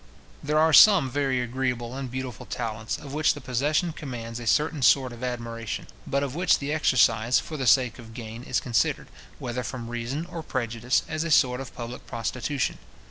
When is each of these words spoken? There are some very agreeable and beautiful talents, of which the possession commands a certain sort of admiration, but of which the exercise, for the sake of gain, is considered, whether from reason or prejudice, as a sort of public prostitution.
There 0.41 0.57
are 0.57 0.73
some 0.73 1.11
very 1.11 1.41
agreeable 1.41 1.93
and 1.95 2.09
beautiful 2.09 2.47
talents, 2.47 2.97
of 2.97 3.13
which 3.13 3.35
the 3.35 3.39
possession 3.39 3.93
commands 3.93 4.39
a 4.39 4.47
certain 4.47 4.81
sort 4.81 5.13
of 5.13 5.23
admiration, 5.23 5.85
but 6.07 6.23
of 6.23 6.33
which 6.33 6.57
the 6.57 6.73
exercise, 6.73 7.37
for 7.39 7.55
the 7.55 7.67
sake 7.67 7.99
of 7.99 8.15
gain, 8.15 8.41
is 8.41 8.59
considered, 8.59 9.09
whether 9.37 9.61
from 9.61 9.89
reason 9.89 10.25
or 10.25 10.41
prejudice, 10.41 11.03
as 11.07 11.23
a 11.23 11.29
sort 11.29 11.61
of 11.61 11.75
public 11.75 12.07
prostitution. 12.07 12.79